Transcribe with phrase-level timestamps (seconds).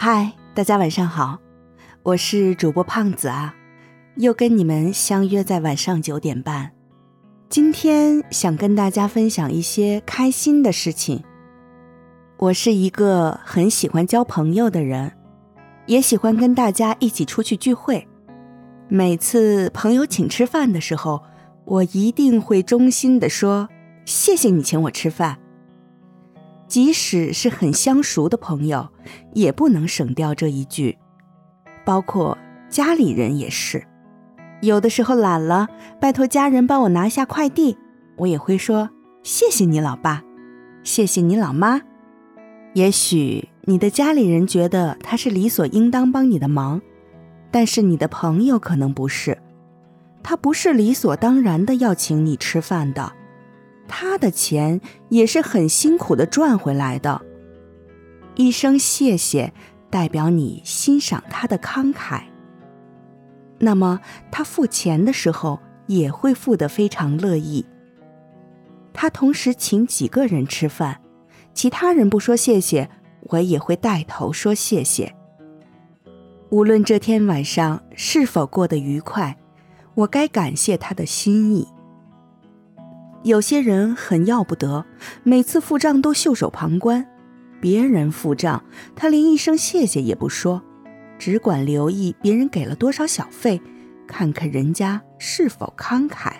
[0.00, 1.40] 嗨，大家晚上好，
[2.04, 3.52] 我是主播胖子啊，
[4.14, 6.70] 又跟你们相约在晚上九点半。
[7.48, 11.24] 今天想跟大家分享一些开心的事情。
[12.36, 15.10] 我是一个很喜欢交朋友的人，
[15.86, 18.06] 也喜欢跟大家一起出去聚会。
[18.86, 21.24] 每次朋友请吃饭的时候，
[21.64, 23.68] 我一定会衷心的说
[24.06, 25.38] ：“谢谢你请我吃饭。”
[26.68, 28.88] 即使是很相熟的朋友，
[29.32, 30.98] 也不能省掉这一句。
[31.84, 32.36] 包括
[32.68, 33.82] 家里人也是，
[34.60, 37.78] 有的时候懒了，拜托家人帮我拿下快递，
[38.18, 38.90] 我也会说
[39.22, 40.22] 谢谢你老爸，
[40.84, 41.80] 谢谢你老妈。
[42.74, 46.82] 也许你的家里人觉得他是理所应当帮你的忙，
[47.50, 49.38] 但是你的朋友可能不是，
[50.22, 53.12] 他不是理所当然的要请你吃饭的。
[53.88, 57.20] 他的钱也是很辛苦的赚回来的，
[58.36, 59.52] 一声谢谢
[59.90, 62.22] 代表你欣赏他的慷慨。
[63.58, 67.66] 那么他付钱的时候也会付得非常乐意。
[68.92, 71.00] 他同时请几个人吃饭，
[71.54, 72.88] 其他人不说谢谢，
[73.22, 75.14] 我也会带头说谢谢。
[76.50, 79.36] 无论这天晚上是否过得愉快，
[79.94, 81.66] 我该感谢他的心意。
[83.24, 84.84] 有些人很要不得，
[85.22, 87.06] 每次付账都袖手旁观，
[87.60, 90.62] 别人付账，他连一声谢谢也不说，
[91.18, 93.60] 只管留意别人给了多少小费，
[94.06, 96.32] 看看人家是否慷慨。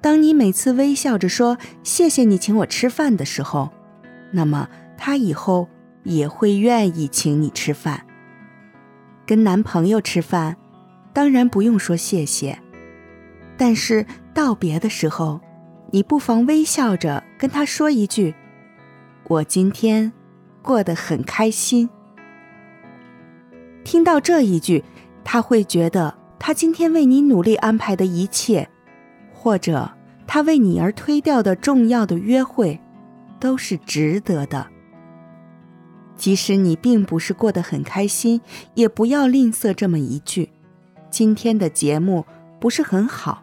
[0.00, 3.70] 当你每次微笑着说“谢谢你请我吃饭”的时候，
[4.32, 5.68] 那么他以后
[6.02, 8.04] 也会愿意请你吃饭。
[9.26, 10.56] 跟男朋友吃饭，
[11.12, 12.58] 当然不用说谢谢。
[13.58, 15.40] 但是道别的时候，
[15.90, 18.34] 你不妨微笑着跟他说一句
[19.28, 20.12] ：“我今天
[20.62, 21.90] 过得很开心。”
[23.82, 24.84] 听到这一句，
[25.24, 28.68] 他会觉得他今天为你努力安排的一切，
[29.34, 29.90] 或者
[30.26, 32.78] 他为你而推掉的重要的约会，
[33.40, 34.68] 都是值得的。
[36.16, 38.40] 即使你并不是过得很开心，
[38.74, 40.50] 也不要吝啬这么一句
[41.10, 42.24] ：“今天的节目
[42.60, 43.42] 不是很好。”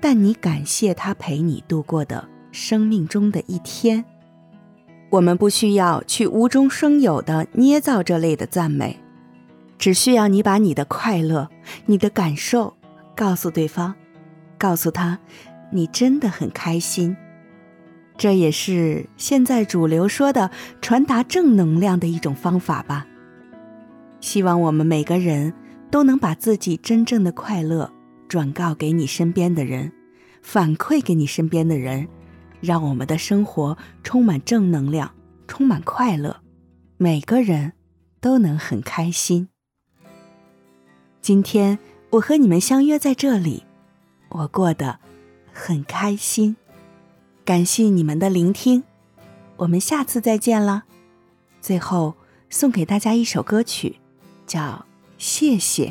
[0.00, 4.04] 但你感谢他陪你度过的生命中的一天。
[5.10, 8.98] 我们不需要去无中生有的捏造这类的赞美，
[9.78, 11.48] 只需要你把你的快乐、
[11.86, 12.74] 你的感受
[13.16, 13.94] 告诉对方，
[14.58, 15.18] 告诉他
[15.72, 17.16] 你真的很开心。
[18.16, 20.50] 这也是现在主流说的
[20.82, 23.06] 传达正能量的一种方法吧。
[24.20, 25.54] 希望我们每个人
[25.90, 27.90] 都能把自己真正的快乐。
[28.28, 29.92] 转告给你身边的人，
[30.42, 32.08] 反馈给你身边的人，
[32.60, 35.14] 让我们的生活充满正能量，
[35.46, 36.42] 充满快乐，
[36.98, 37.72] 每个人
[38.20, 39.48] 都能很开心。
[41.22, 41.78] 今天
[42.10, 43.64] 我和你们相约在这里，
[44.28, 44.98] 我过得
[45.52, 46.56] 很开心，
[47.44, 48.84] 感谢你们的聆听，
[49.56, 50.84] 我们下次再见了。
[51.60, 52.14] 最后
[52.50, 53.96] 送给大家一首歌曲，
[54.46, 54.60] 叫
[55.18, 55.86] 《谢谢》。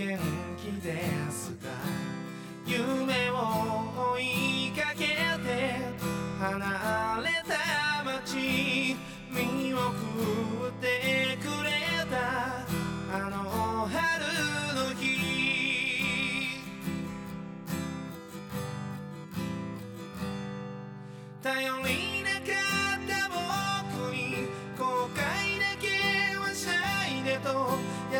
[0.00, 0.18] 元
[0.56, 0.98] 気で
[1.30, 1.68] すか
[2.66, 3.34] 夢を
[4.14, 4.89] 追いかけ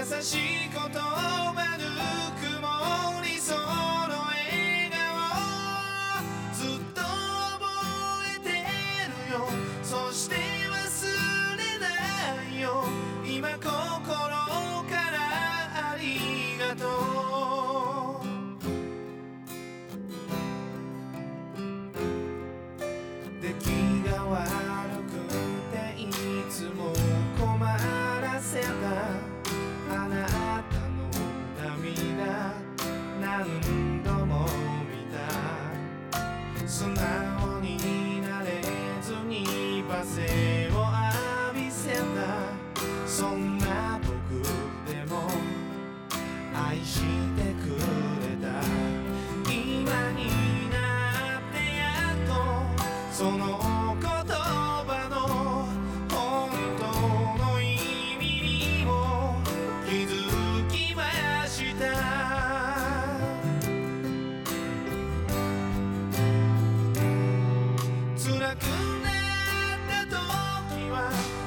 [0.01, 0.39] 優しい
[0.73, 1.85] 言葉ぬ
[2.41, 2.50] く
[46.85, 47.01] し
[47.37, 48.49] てくれた。
[49.53, 49.57] 今
[50.13, 50.19] に
[50.71, 50.77] な
[51.39, 51.83] ってや
[52.15, 52.31] っと
[53.13, 53.37] その
[54.01, 55.15] 言葉の
[56.09, 56.19] 本
[56.79, 56.83] 当
[57.45, 57.65] の意
[58.19, 58.23] 味
[58.79, 58.91] にも
[59.87, 60.11] 気づ
[60.69, 61.01] きま
[61.47, 61.81] した。
[68.17, 68.63] 辛く
[69.03, 70.15] なった時
[70.91, 70.97] は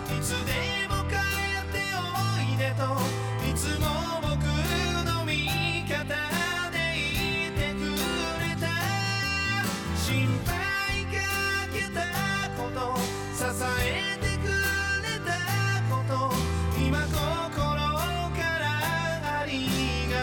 [0.09, 0.51] いつで
[0.89, 2.01] も帰ってお
[2.41, 2.81] いでと
[3.47, 3.93] いつも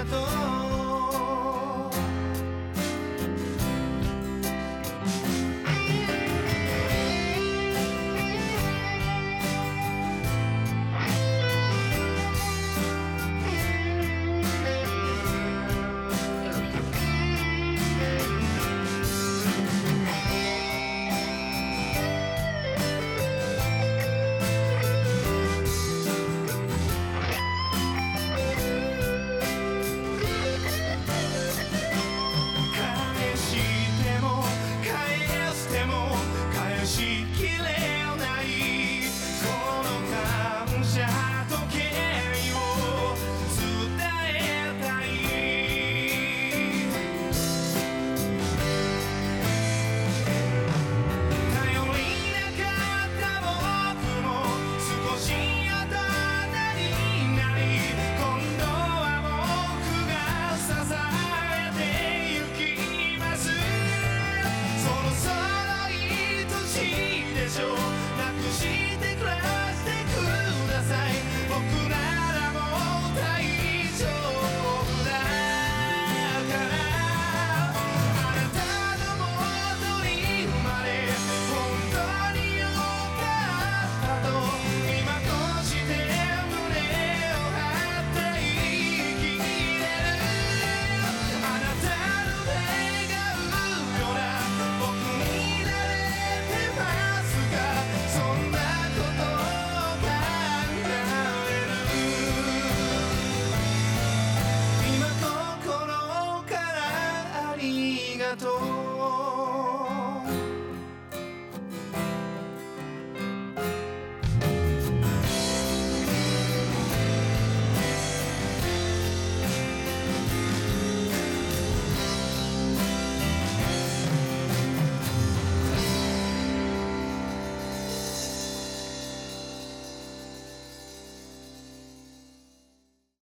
[0.04, 0.39] todo.